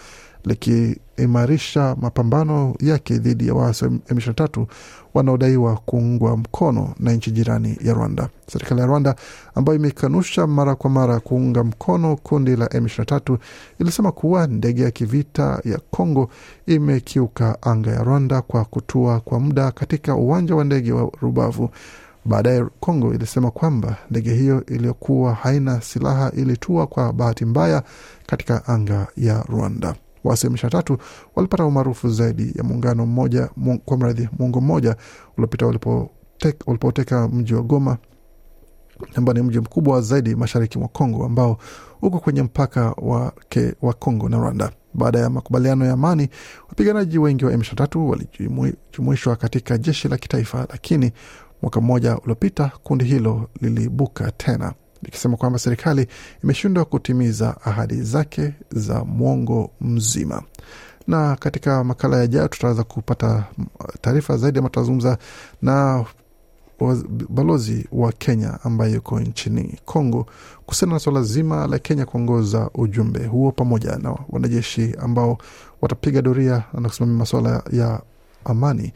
likiimarisha 0.45 1.97
mapambano 2.01 2.75
yake 2.81 3.19
dhidi 3.19 3.49
ya 3.49 3.55
waasi 3.55 3.85
wa 3.85 3.91
M23 3.91 4.67
wanaodaiwa 5.15 5.77
kuungwa 5.77 6.37
mkono 6.37 6.95
na 6.99 7.13
nchi 7.13 7.31
jirani 7.31 7.77
ya 7.85 7.95
Rwanda. 7.95 8.29
Serikali 8.53 8.81
ya 8.81 8.87
Rwanda 8.87 9.15
ambayo 9.55 9.79
imekanusha 9.79 10.47
mara 10.47 10.75
kwa 10.75 10.91
mara 10.91 11.21
kuunga 11.21 11.65
mkono 11.65 12.17
kundi 12.17 12.57
la 12.57 12.67
M23 12.67 13.39
ilisema 13.79 14.13
kuwa 14.13 14.47
ndege 14.47 14.83
ya 14.83 14.91
kivita 14.91 15.61
ya 15.65 15.79
Congo 15.91 16.31
imekiuka 16.67 17.63
anga 17.63 17.91
ya 17.91 18.03
Rwanda 18.05 18.43
kwa 18.43 18.65
kutua 18.65 19.21
kwa 19.21 19.41
muda 19.41 19.71
katika 19.71 20.15
uwanja 20.15 20.55
wa 20.55 20.65
ndege 20.65 20.93
wa 20.93 21.11
Rubavu. 21.21 21.71
Baadaye 22.25 22.65
Congo 22.81 23.15
ilisema 23.15 23.51
kwamba 23.51 23.97
ndege 24.11 24.35
hiyo 24.35 24.67
iliyokuwa 24.67 25.35
haina 25.35 25.81
silaha 25.81 26.31
ilitua 26.37 26.87
kwa 26.87 27.13
bahati 27.13 27.45
mbaya 27.45 27.83
katika 28.27 28.67
anga 28.67 29.07
ya 29.17 29.43
Rwanda. 29.49 29.95
Wa 30.25 30.35
M23 30.35 30.99
walipata 31.37 31.65
umaarufu 31.65 32.11
zaidi 32.11 32.53
ya 32.57 32.65
muungano 32.65 33.07
mmoja 33.07 33.51
kwa 33.85 33.97
mradhi 33.97 34.29
muungo 34.39 34.61
mmoja 34.61 34.97
uliopita 35.37 35.67
walipoteka 36.67 37.29
mji 37.29 37.55
wa 37.55 37.63
Goma 37.63 37.97
ambao 39.15 39.35
ni 39.35 39.43
mji 39.43 39.59
mkubwa 39.61 40.01
zaidi 40.01 40.35
mashariki 40.37 40.79
mwa 40.79 40.89
Kongo 40.89 41.25
ambao 41.25 41.59
uko 42.03 42.19
kwenye 42.19 42.43
mpaka 42.43 42.91
wake 42.91 43.75
wa 43.83 43.93
Kongo 43.95 44.29
na 44.29 44.37
Rwanda. 44.39 44.73
Baada 44.95 45.19
ya 45.19 45.31
makubaliano 45.31 45.85
ya 45.85 45.93
amani, 45.93 46.29
wapiganaji 46.69 47.19
wengi 47.19 47.45
wa 47.45 47.53
M23 47.53 47.99
walijumuishwa 47.99 49.37
katika 49.37 49.79
jeshi 49.79 50.09
la 50.09 50.17
kitaifa, 50.17 50.67
lakini 50.71 51.13
mwaka 51.63 51.81
mmoja 51.81 52.17
uliopita 52.19 52.73
kundi 52.83 53.05
hilo 53.05 53.51
liliibuka 53.61 54.31
tena 54.31 54.73
likisema 55.03 55.37
kwamba 55.37 55.59
serikali 55.59 56.07
imeshindwa 56.45 56.85
kutimiza 56.85 57.57
ahadi 57.65 58.03
zake 58.03 58.53
za 58.71 59.05
mwongo 59.05 59.71
mzima. 59.81 60.43
Na 61.07 61.37
katika 61.37 61.85
makala 61.85 62.17
yajayo 62.17 62.49
tutaweza 62.49 62.85
kupata 62.85 63.45
taarifa 64.01 64.37
zaidi 64.37 64.59
ama 64.59 64.69
tutazungumza 64.69 65.19
na 65.63 66.05
balozi 67.29 67.89
wa 67.93 68.13
Kenya 68.13 68.59
ambaye 68.65 68.93
yuko 68.93 69.21
nchini 69.21 69.79
Kongo 69.85 70.27
kuhusiana 70.67 70.93
na 70.95 70.99
suala 71.01 71.23
zima 71.23 71.67
la 71.67 71.79
Kenya 71.79 72.07
kuongoza 72.07 72.71
ujumbe 72.75 73.27
huo 73.27 73.53
pamoja 73.53 73.97
na 73.97 74.17
wanajeshi 74.29 74.95
ambao 75.01 75.39
watapiga 75.81 76.23
doria 76.23 76.65
na 76.73 76.89
kusimamia 76.89 77.19
masuala 77.19 77.63
ya 77.73 78.01
amani 78.45 78.93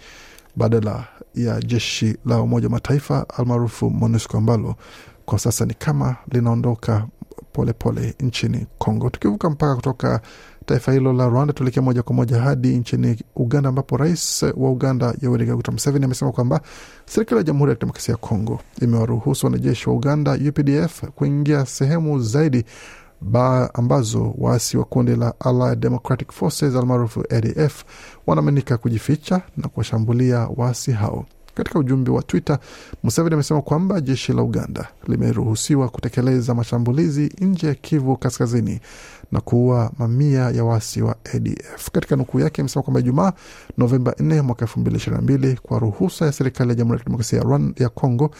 badala 0.56 1.04
ya 1.34 1.60
jeshi 1.60 2.16
la 2.26 2.40
Umoja 2.40 2.66
wa 2.66 2.70
Mataifa 2.72 3.26
almaarufu 3.38 3.90
MONUSCO 3.90 4.38
ambalo 4.38 4.74
kwa 5.26 5.38
sasa 5.38 5.64
ni 5.66 5.74
kama 5.74 6.16
linaondoka 6.32 7.06
polepole 7.52 8.14
nchini 8.20 8.66
Kongo. 8.78 9.10
Tukivuka 9.10 9.50
mpaka 9.50 9.76
kutoka 9.76 10.20
taifa 10.66 10.92
hilo 10.92 11.12
la 11.12 11.28
Rwanda, 11.28 11.52
tuelekea 11.52 11.82
moja 11.82 12.02
kwa 12.02 12.14
moja 12.14 12.40
hadi 12.40 12.76
nchini 12.76 13.16
Uganda, 13.36 13.68
ambapo 13.68 13.96
rais 13.96 14.42
wa 14.42 14.70
Uganda 14.70 15.14
Yoweri 15.22 15.46
Kaguta 15.46 15.72
Museveni 15.72 16.04
amesema 16.04 16.32
kwamba 16.32 16.60
serikali 17.06 17.36
ya 17.38 17.42
Jamhuri 17.42 17.70
ya 17.70 17.74
Kidemokrasia 17.76 18.12
ya 18.12 18.18
Kongo 18.18 18.60
imewaruhusu 18.82 19.46
wanajeshi 19.46 19.88
wa 19.88 19.94
Uganda 19.96 20.32
UPDF 20.48 21.04
kuingia 21.14 21.66
sehemu 21.66 22.20
zaidi 22.22 22.64
ba 23.20 23.74
ambazo 23.74 24.34
waasi 24.38 24.76
wa 24.76 24.84
kundi 24.84 25.16
la 25.16 25.34
Allied 25.40 25.78
Democratic 25.80 26.32
Forces 26.32 26.74
almaarufu 26.76 27.24
ADF 27.30 27.84
wanaaminika 28.26 28.76
kujificha 28.78 29.42
na 29.56 29.68
kuwashambulia 29.68 30.48
waasi 30.56 30.92
hao. 30.92 31.26
Katika 31.56 31.78
ujumbe 31.78 32.10
wa 32.10 32.22
Twitter, 32.22 32.58
Museveni 33.02 33.34
amesema 33.34 33.62
kwamba 33.62 34.00
jeshi 34.00 34.32
la 34.32 34.42
Uganda 34.42 34.88
limeruhusiwa 35.08 35.88
kutekeleza 35.88 36.54
mashambulizi 36.54 37.32
nje 37.40 37.66
ya 37.66 37.74
Kivu 37.74 38.16
Kaskazini 38.16 38.80
na 39.32 39.40
kuua 39.40 39.92
mamia 39.98 40.40
ya 40.50 40.64
waasi 40.64 41.02
wa 41.02 41.16
ADF. 41.34 41.90
Katika 41.92 42.16
nukuu 42.16 42.40
yake 42.40 42.62
amesema 42.62 42.82
kwamba 42.82 43.00
Ijumaa 43.00 43.32
Novemba 43.78 44.12
4 44.12 44.42
mwaka 44.42 44.64
2022 44.66 45.56
kwa 45.56 45.78
ruhusa 45.78 46.26
ya 46.26 46.32
serikali 46.32 46.70
ya 46.70 46.74
Jamhuri 46.76 46.98
ya 46.98 47.04
Kidemokrasia 47.04 47.42
ya 47.76 47.88
Kongo, 47.88 48.30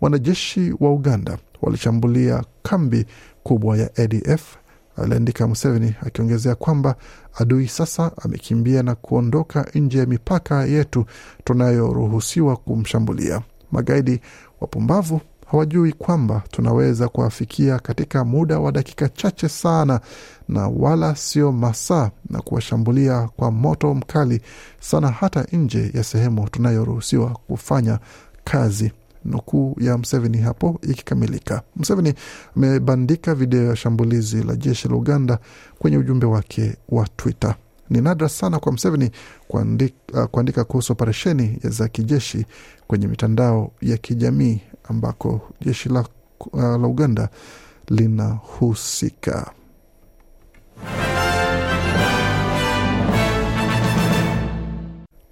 wanajeshi 0.00 0.74
wa 0.80 0.92
Uganda 0.92 1.38
walishambulia 1.62 2.44
kambi 2.62 3.06
kubwa 3.42 3.76
ya 3.78 3.90
ADF 3.96 4.56
aliandika 4.96 5.46
Museveni, 5.48 5.94
akiongezea 6.06 6.54
kwamba 6.54 6.94
adui 7.34 7.68
sasa 7.68 8.10
amekimbia 8.22 8.82
na 8.82 8.94
kuondoka 8.94 9.66
nje 9.74 9.98
ya 9.98 10.06
mipaka 10.06 10.64
yetu 10.64 11.04
tunayoruhusiwa 11.44 12.56
kumshambulia. 12.56 13.40
Magaidi 13.72 14.20
wapumbavu 14.60 15.20
hawajui 15.50 15.92
kwamba 15.92 16.42
tunaweza 16.50 17.08
kuwafikia 17.08 17.78
katika 17.78 18.24
muda 18.24 18.58
wa 18.58 18.72
dakika 18.72 19.08
chache 19.08 19.48
sana, 19.48 20.00
na 20.48 20.68
wala 20.68 21.16
sio 21.16 21.52
masaa, 21.52 22.10
na 22.30 22.40
kuwashambulia 22.40 23.28
kwa 23.36 23.50
moto 23.50 23.94
mkali 23.94 24.40
sana, 24.80 25.08
hata 25.10 25.46
nje 25.52 25.90
ya 25.94 26.04
sehemu 26.04 26.48
tunayoruhusiwa 26.48 27.30
kufanya 27.30 27.98
kazi. 28.44 28.92
Nukuu 29.26 29.76
ya 29.80 29.98
Mseveni 29.98 30.38
hapo 30.38 30.78
ikikamilika. 30.82 31.62
Mseveni 31.76 32.14
amebandika 32.56 33.34
video 33.34 33.62
ya 33.64 33.76
shambulizi 33.76 34.42
la 34.42 34.56
jeshi 34.56 34.88
la 34.88 34.94
Uganda 34.96 35.38
kwenye 35.78 35.98
ujumbe 35.98 36.26
wake 36.26 36.76
wa 36.88 37.08
Twitter. 37.16 37.54
Ni 37.90 38.00
nadra 38.00 38.28
sana 38.28 38.58
kwa 38.58 38.72
Mseveni 38.72 39.10
kuandika, 39.48 40.26
kuandika 40.26 40.64
kuhusu 40.64 40.92
operesheni 40.92 41.58
za 41.64 41.88
kijeshi 41.88 42.46
kwenye 42.86 43.06
mitandao 43.08 43.72
ya 43.82 43.96
kijamii 43.96 44.60
ambako 44.88 45.40
jeshi 45.60 45.88
la, 45.88 46.04
uh, 46.52 46.60
la 46.60 46.86
Uganda 46.88 47.28
linahusika. 47.88 49.50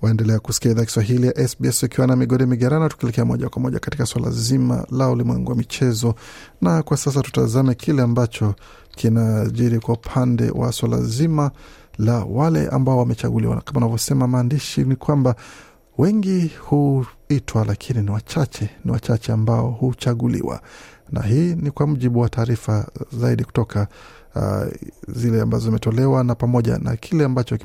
Waendelea 0.04 0.38
kusikia 0.38 0.70
idhaa 0.70 0.84
Kiswahili 0.84 1.26
ya 1.26 1.49
SBS 1.49 1.82
ukiwa 1.82 2.06
na 2.06 2.16
migode 2.16 2.46
migerano, 2.46 2.88
tukielekea 2.88 3.25
moja 3.25 3.49
kwa 3.49 3.62
moja 3.62 3.78
katika 3.78 4.06
swala 4.06 4.30
zima 4.30 4.87
la 4.90 5.11
ulimwengu 5.11 5.50
wa 5.50 5.56
michezo. 5.56 6.14
Na 6.61 6.82
kwa 6.82 6.96
sasa 6.96 7.23
tutazame 7.23 7.75
kile 7.75 8.02
ambacho 8.02 8.54
kinajiri 8.96 9.80
kwa 9.80 9.94
upande 9.94 10.50
wa 10.50 10.73
swala 10.73 11.00
zima 11.02 11.50
la 11.99 12.25
wale 12.25 12.68
ambao 12.68 12.99
wamechaguliwa. 12.99 13.61
Kama 13.61 13.76
anavyosema 13.80 14.26
maandishi 14.26 14.80
ni 14.84 14.96
kwamba 14.96 15.34
wengi 15.99 16.50
huitwa, 16.61 17.64
lakini 17.64 18.02
ni 18.02 18.11
wachache, 18.11 18.70
ni 18.84 18.90
wachache 18.92 19.32
ambao 19.32 19.70
huchaguliwa, 19.70 20.61
na 21.12 21.23
hii 21.23 21.54
ni 21.54 21.70
kwa 21.70 21.87
mujibu 21.87 22.20
wa 22.20 22.28
taarifa 22.28 22.87
zaidi 23.12 23.44
kutoka 23.44 23.88
uh, 24.34 24.66
zile 25.08 25.40
ambazo 25.40 25.64
zimetolewa 25.64 26.25
na 26.25 26.34
pamoja 26.34 26.78
na 26.78 26.96
kile 26.96 27.25
ambacho 27.25 27.58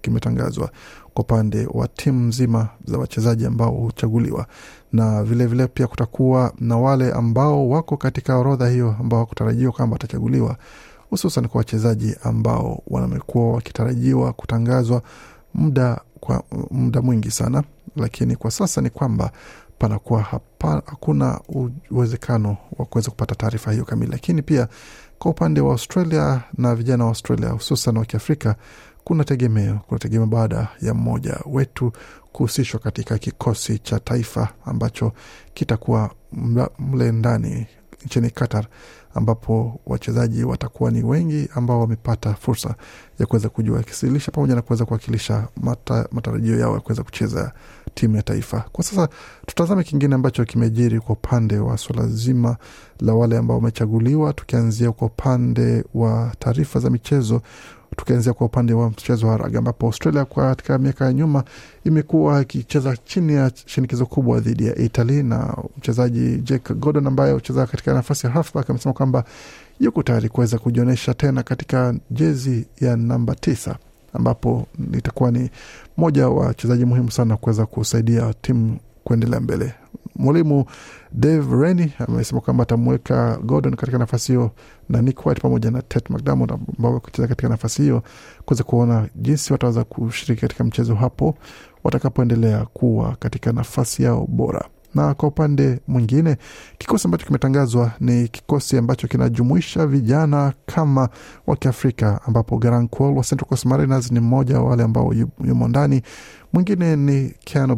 kimetangazwa 0.00 0.70
kwa 1.14 1.24
upande 1.24 1.66
wa 1.70 1.88
timu 1.88 2.20
nzima 2.28 2.68
za 2.84 2.98
wachezaji 2.98 3.46
ambao 3.46 3.70
huchaguliwa, 3.70 4.46
na 4.92 5.22
vilevile 5.22 5.46
vile 5.46 5.66
pia 5.66 5.86
kutakuwa 5.86 6.52
na 6.60 6.76
wale 6.78 7.12
ambao 7.12 7.68
wako 7.68 7.96
katika 7.96 8.38
orodha 8.38 8.68
hiyo 8.68 8.96
ambao 9.00 9.20
wakutarajiwa 9.20 9.72
kwamba 9.72 9.94
watachaguliwa, 9.94 10.56
hususan 11.10 11.48
kwa 11.48 11.58
wachezaji 11.58 12.16
ambao 12.22 12.82
wamekuwa 12.86 13.52
wakitarajiwa 13.52 14.32
kutangazwa 14.32 15.02
muda 15.54 16.00
kwa 16.20 16.42
muda 16.70 17.02
mwingi 17.02 17.30
sana, 17.30 17.62
lakini 17.96 18.36
kwa 18.36 18.50
sasa 18.50 18.80
ni 18.80 18.90
kwamba 18.90 19.30
panakuwa 19.78 20.22
hakuna 20.86 21.40
uwezekano 21.90 22.56
wa 22.78 22.84
kuweza 22.84 23.10
kupata 23.10 23.34
taarifa 23.34 23.72
hiyo 23.72 23.84
kamili. 23.84 24.12
Lakini 24.12 24.42
pia 24.42 24.68
kwa 25.22 25.30
upande 25.30 25.60
wa 25.60 25.72
Australia 25.72 26.40
na 26.58 26.74
vijana 26.74 27.04
wa 27.04 27.10
Australia 27.10 27.48
hususan 27.48 27.96
wa 27.96 28.04
Kiafrika 28.04 28.56
kuna 29.04 29.24
tegemeo, 29.24 29.80
kuna 29.86 29.98
tegemeo 29.98 30.26
baada 30.26 30.68
ya 30.80 30.94
mmoja 30.94 31.40
wetu 31.46 31.92
kuhusishwa 32.32 32.80
katika 32.80 33.18
kikosi 33.18 33.78
cha 33.78 34.00
taifa 34.00 34.48
ambacho 34.64 35.12
kitakuwa 35.54 36.10
mle 36.78 37.12
ndani 37.12 37.66
nchini 38.06 38.30
Qatar, 38.30 38.66
ambapo 39.14 39.80
wachezaji 39.86 40.44
watakuwa 40.44 40.90
ni 40.90 41.02
wengi 41.02 41.48
ambao 41.54 41.80
wamepata 41.80 42.34
fursa 42.34 42.74
ya 43.18 43.26
kuweza 43.26 43.48
kujiwakilisha 43.48 44.32
pamoja 44.32 44.54
na 44.54 44.62
kuweza 44.62 44.84
kuwakilisha 44.84 45.48
mata, 45.56 46.08
matarajio 46.12 46.58
yao 46.58 46.74
ya 46.74 46.80
kuweza 46.80 47.02
kucheza 47.02 47.52
timu 47.94 48.16
ya 48.16 48.22
taifa. 48.22 48.64
Kwa 48.72 48.84
sasa 48.84 49.08
tutazame 49.46 49.84
kingine 49.84 50.14
ambacho 50.14 50.44
kimejiri 50.44 51.00
kwa 51.00 51.12
upande 51.12 51.58
wa 51.58 51.78
swala 51.78 52.06
zima 52.08 52.56
la 53.00 53.14
wale 53.14 53.38
ambao 53.38 53.56
wamechaguliwa, 53.56 54.32
tukianzia 54.32 54.92
kwa 54.92 55.06
upande 55.06 55.84
wa 55.94 56.32
taarifa 56.38 56.80
za 56.80 56.90
michezo 56.90 57.42
tukianzia 57.96 58.32
kwa 58.32 58.46
upande 58.46 58.72
wa 58.72 58.90
mchezo 58.90 59.26
wa 59.28 59.36
raga 59.36 59.58
ambapo 59.58 59.86
Australia 59.86 60.24
katika 60.24 60.78
miaka 60.78 61.04
ya 61.04 61.12
nyuma 61.12 61.44
imekuwa 61.84 62.42
ikicheza 62.42 62.96
chini 62.96 63.32
ya 63.34 63.50
shinikizo 63.66 64.06
kubwa 64.06 64.40
dhidi 64.40 64.66
ya 64.66 64.76
Italy, 64.78 65.22
na 65.22 65.56
mchezaji 65.78 66.36
Jake 66.36 66.74
Gordon 66.74 67.06
ambaye 67.06 67.32
hucheza 67.32 67.66
katika 67.66 67.94
nafasi 67.94 68.26
ya 68.26 68.32
halfback 68.32 68.70
amesema 68.70 68.92
kwamba 68.92 69.24
yuko 69.80 70.02
tayari 70.02 70.28
kuweza 70.28 70.58
kujionyesha 70.58 71.14
tena 71.14 71.42
katika 71.42 71.94
jezi 72.10 72.66
ya 72.80 72.96
namba 72.96 73.34
tisa 73.34 73.76
ambapo 74.12 74.66
itakuwa 74.98 75.30
ni 75.30 75.50
moja 75.96 76.28
wa 76.28 76.46
wachezaji 76.46 76.84
muhimu 76.84 77.10
sana 77.10 77.36
kuweza 77.36 77.66
kusaidia 77.66 78.34
timu 78.42 78.78
kuendelea 79.04 79.40
mbele. 79.40 79.74
Mwalimu 80.16 80.64
Dave 81.12 81.56
Rennie 81.56 81.92
amesema 82.08 82.40
kwamba 82.40 82.62
atamweka 82.62 83.38
Gordon 83.44 83.76
katika 83.76 83.98
nafasi 83.98 84.32
hiyo 84.32 84.50
na 84.88 85.02
Nick 85.02 85.26
White 85.26 85.40
pamoja 85.42 85.70
na 85.70 85.82
Tate 85.82 86.12
McDermott 86.14 86.50
ambao 86.52 87.00
kucheza 87.00 87.28
katika 87.28 87.48
nafasi 87.48 87.82
hiyo 87.82 88.02
kuweza 88.44 88.64
kuona 88.64 89.08
jinsi 89.14 89.52
wataweza 89.52 89.84
kushiriki 89.84 90.40
katika 90.40 90.64
mchezo 90.64 90.94
hapo 90.94 91.34
watakapoendelea 91.84 92.64
kuwa 92.64 93.16
katika 93.16 93.52
nafasi 93.52 94.02
yao 94.02 94.26
bora. 94.26 94.64
Na 94.94 95.14
kwa 95.14 95.28
upande 95.28 95.80
mwingine, 95.88 96.36
kikosi 96.78 97.06
ambacho 97.06 97.26
kimetangazwa 97.26 97.92
ni 98.00 98.28
kikosi 98.28 98.78
ambacho 98.78 99.08
kinajumuisha 99.08 99.86
vijana 99.86 100.52
kama 100.66 101.08
wa 101.46 101.56
Kiafrika, 101.56 102.20
ambapo 102.26 102.58
Garang 102.58 102.88
Kuol 102.88 103.16
wa 103.16 103.24
Central 103.24 103.48
Coast 103.48 103.64
Mariners 103.64 104.10
ni 104.12 104.20
mmoja 104.20 104.58
wa 104.60 104.70
wale 104.70 104.82
ambao 104.82 105.14
yumo 105.44 105.68
ndani. 105.68 106.02
Mwingine 106.52 106.96
ni 106.96 107.34
Keanu 107.44 107.76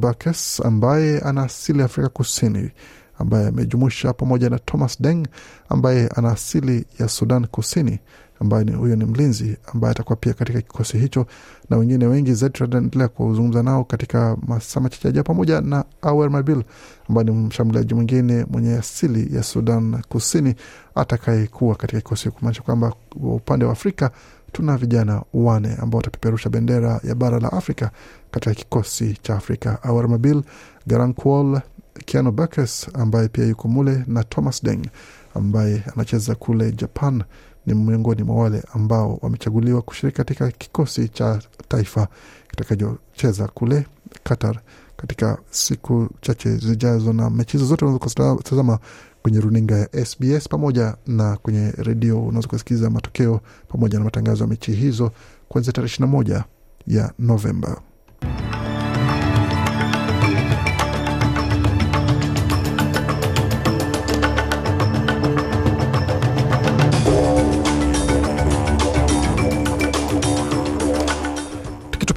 ambaye 0.65 1.19
ana 1.21 1.43
asili 1.43 1.79
ya 1.79 1.85
Afrika 1.85 2.09
Kusini 2.09 2.71
ambaye 3.19 3.49
amejumuisha 3.49 4.13
pamoja 4.13 4.51
na 4.51 4.59
Thomas 4.59 5.03
Deng 5.03 5.27
ambaye 5.69 6.09
ana 6.09 6.31
asili 6.33 6.87
ya 6.99 7.09
Sudan 7.09 7.47
Kusini 7.47 7.99
ambaye 8.41 8.65
huyo 8.71 8.97
ni 8.97 9.05
mlinzi 9.05 9.57
ambaye 9.75 9.91
atakuwa 9.93 10.17
pia 10.17 10.33
katika 10.35 10.61
kikosi 10.61 10.99
hicho, 10.99 11.27
na 11.71 11.77
wengine 11.77 12.07
wengi 12.07 12.35
zaidi 12.35 12.53
tutaendelea 12.53 13.09
kuzungumza 13.09 13.63
nao 13.63 13.85
katika 13.85 14.37
masaa 14.47 14.81
machache 14.81 15.09
yajayo, 15.09 15.25
pamoja 15.25 15.61
na 15.61 15.85
Awer 16.03 16.31
Mabil 16.31 16.63
ambaye 17.09 17.25
ni 17.25 17.31
mshambuliaji 17.33 17.95
mwingine 17.95 18.47
mwenye 18.51 18.75
asili 18.75 19.37
ya 19.37 19.43
Sudan 19.43 20.03
Kusini 20.09 20.55
atakayekuwa 20.95 21.75
katika 21.75 22.01
kikosi, 22.01 22.31
kumaanisha 22.31 22.63
kwamba 22.63 22.93
upande 23.23 23.65
wa 23.65 23.73
Afrika 23.73 24.11
tuna 24.53 24.77
vijana 24.77 25.23
wane 25.35 25.75
ambao 25.75 25.97
watapeperusha 25.99 26.51
bendera 26.51 27.01
ya 27.05 27.15
bara 27.15 27.41
la 27.41 27.53
Afrika 27.53 27.91
katika 28.31 28.55
kikosi 28.55 29.19
cha 29.23 29.35
Afrika. 29.37 29.83
Awer 29.83 30.09
Mabil, 30.09 30.43
Garang 30.87 31.13
Kuol, 31.15 31.61
Bakes 32.33 32.89
ambaye 32.95 33.29
pia 33.29 33.45
yuko 33.45 33.69
mule 33.69 34.05
na 34.07 34.25
Thomas 34.25 34.63
Deng 34.65 34.87
ambaye 35.35 35.83
anacheza 35.95 36.35
kule 36.35 36.73
Japan 36.73 37.23
ni 37.67 37.75
miongoni 37.75 38.23
mwa 38.23 38.37
wale 38.43 38.63
ambao 38.75 39.19
wamechaguliwa 39.23 39.83
kushiriki 39.83 40.17
katika 40.17 40.51
kikosi 40.51 41.09
cha 41.09 41.43
taifa 41.69 42.09
kitakachocheza 42.51 43.49
kule 43.49 43.87
Qatar 44.25 44.61
katika 44.97 45.39
siku 45.51 46.09
chache 46.21 46.57
zijazo, 46.57 47.13
na 47.13 47.31
mechi 47.31 47.53
hizo 47.53 47.67
zote 47.67 47.85
unaweza 47.85 48.35
kutazama 48.37 48.79
kwenye 49.23 49.41
runinga 49.41 49.77
ya 49.79 50.05
SBS 50.07 50.49
pamoja 50.49 50.97
na 51.07 51.37
kwenye 51.37 51.71
redio. 51.71 52.23
Unaweza 52.23 52.49
kusikiliza 52.49 52.91
matokeo 52.91 53.41
pamoja 53.69 53.99
na 53.99 54.05
matangazo 54.05 54.45
ya 54.45 54.49
mechi 54.51 54.73
hizo 54.73 55.13
kuanzia 55.49 55.73
tarehe 55.73 55.87
ishirini 55.93 56.11
na 56.11 56.17
moja 56.17 56.45
ya 56.87 57.13
Novemba. 57.19 57.81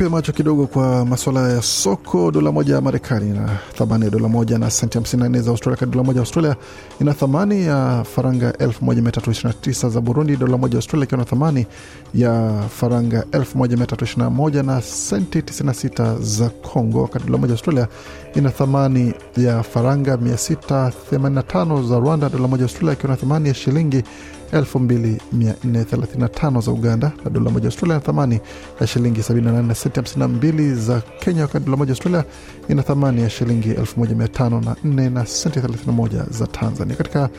Tukitupia 0.08 0.18
macho 0.22 0.32
kidogo 0.32 0.68
kwa 0.68 1.06
masuala 1.06 1.50
ya 1.50 1.62
soko, 1.62 2.32
dola 2.32 2.52
moja 2.52 2.76
ya 2.76 2.82
Marekani 2.82 3.30
na 3.40 3.50
thamani 3.78 4.06
ya 4.06 4.12
dola 4.12 4.28
moja 4.28 4.58
na 4.58 4.70
senti 4.72 4.98
54 5.00 5.42
za 5.42 5.52
Australia. 5.52 5.86
Dola 5.86 6.04
moja 6.04 6.18
ya 6.20 6.22
Australia 6.22 6.56
ina 7.02 7.14
thamani 7.14 7.66
ya 7.66 8.04
faranga 8.16 8.52
1329 8.52 9.90
za 9.90 10.02
Burundi, 10.02 10.38
dola 10.38 10.58
moja 10.58 10.74
ya 10.74 10.78
Australia 10.78 11.04
ikiwa 11.06 11.18
na 11.20 11.26
thamani 11.26 11.66
ya 12.14 12.64
faranga 12.70 13.22
1321 13.32 14.64
na 14.64 14.82
senti 14.82 15.40
96 15.40 16.22
za 16.22 16.50
Congo, 16.50 17.02
wakati 17.02 17.26
dola 17.26 17.38
moja 17.38 17.52
ya 17.54 17.56
Australia 17.56 17.88
ina 18.36 18.50
thamani 18.50 19.14
ya 19.38 19.64
faranga 19.64 20.16
685 20.16 21.88
za 21.88 22.00
Rwanda, 22.00 22.30
dola 22.30 22.48
moja 22.48 22.64
ya 22.64 22.70
Australia 22.70 22.94
ikiwa 22.94 23.10
na 23.12 23.16
thamani 23.18 23.48
ya 23.48 23.54
shilingi 23.54 24.04
2435 24.54 26.62
za 26.62 26.72
Uganda 26.72 27.12
na 27.24 27.30
dola 27.30 27.50
moja 27.52 27.66
Australia 27.66 27.96
ina 27.96 28.06
thamani 28.06 28.40
ya 28.82 28.88
shilingi 28.88 29.22
78 29.22 29.62
na 29.68 29.76
senti 29.76 30.00
52 30.00 30.76
za 30.76 31.02
Kenya, 31.20 31.42
wakati 31.42 31.66
dola 31.66 31.78
moja 31.78 31.92
Australia 31.92 32.24
ina 32.70 32.84
thamani 32.84 33.22
ya 33.22 33.30
shilingi 33.30 33.74
1504 33.74 35.10
na 35.10 35.26
senti 35.26 35.60
31 35.60 36.24
za 36.32 36.48
Tanzania. 36.48 36.96
Katika 36.96 37.30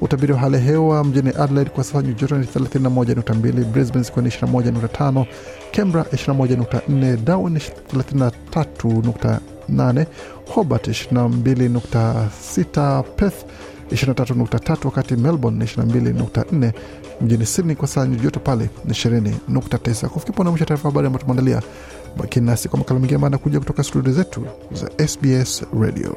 utabiri 0.00 0.32
wa 0.32 0.38
hali 0.38 0.54
ya 0.56 0.60
hewa 0.62 1.04
mjini 1.04 1.30
Adelaide 1.38 1.70
kwa 1.70 1.84
sasa 1.84 2.02
nyuzi 2.02 2.14
joto 2.14 2.38
ni 2.38 2.44
31.2, 2.46 3.64
Brisbane 3.64 4.04
zikiwa 4.04 4.22
ni 4.24 4.30
21.5, 4.30 5.24
Canberra 5.72 6.04
21.4, 6.10 7.16
Darwin 7.16 7.58
33.8, 7.94 10.06
Hobart 10.54 10.88
22.6, 10.88 13.02
Perth 13.02 13.44
23.3 13.92 14.76
wakati 14.84 15.16
Melbourne 15.16 15.58
ni 15.58 15.64
22.4, 15.64 16.72
mjini 17.20 17.46
Sydney 17.46 17.76
kwa 17.76 17.88
saa 17.88 18.06
nyuzi 18.06 18.20
joto 18.20 18.40
pale 18.40 18.70
ni 18.84 18.92
20.9. 18.92 20.08
Kufikia 20.08 20.44
na 20.44 20.50
mwisho 20.50 20.64
taarifa 20.64 20.88
habari 20.88 21.06
ambayo 21.06 21.22
tumeandalia, 21.24 21.62
bakini 22.16 22.46
nasi 22.46 22.68
kwa 22.68 22.78
makala 22.78 23.00
mengine 23.00 23.14
ambayo 23.16 23.28
anakuja 23.28 23.58
kutoka 23.58 23.82
studio 23.82 24.12
zetu 24.12 24.46
za 24.72 25.08
SBS 25.08 25.64
Radio. 25.80 26.16